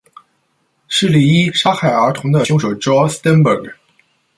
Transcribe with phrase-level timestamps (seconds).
[0.87, 3.75] 示例一：杀害儿童的凶手 Joel Steinberg。